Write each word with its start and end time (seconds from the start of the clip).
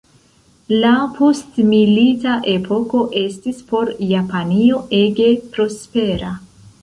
La 0.83 0.93
postmilita 1.17 2.37
epoko 2.55 3.01
estis 3.21 3.61
por 3.73 3.91
Japanio 4.15 4.81
ege 5.03 5.29
prospera. 5.57 6.33